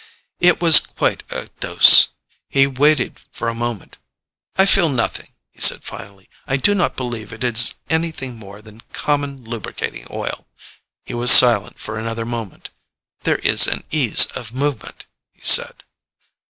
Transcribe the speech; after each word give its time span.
It 0.39 0.59
was 0.59 0.79
quite 0.79 1.21
a 1.29 1.49
dose. 1.59 2.07
He 2.49 2.65
waited 2.65 3.19
for 3.31 3.47
a 3.49 3.53
moment. 3.53 3.99
"I 4.57 4.65
feel 4.65 4.89
nothing," 4.89 5.29
he 5.51 5.61
said 5.61 5.83
finally. 5.83 6.27
"I 6.47 6.57
do 6.57 6.73
not 6.73 6.95
believe 6.95 7.31
it 7.31 7.43
is 7.43 7.75
anything 7.87 8.35
more 8.35 8.63
than 8.63 8.81
common 8.93 9.43
lubricating 9.43 10.07
oil." 10.09 10.47
He 11.05 11.13
was 11.13 11.31
silent 11.31 11.77
for 11.79 11.99
another 11.99 12.25
moment. 12.25 12.71
"There 13.25 13.37
is 13.45 13.67
an 13.67 13.83
ease 13.91 14.25
of 14.31 14.55
movement," 14.55 15.05
he 15.33 15.45
said. 15.45 15.83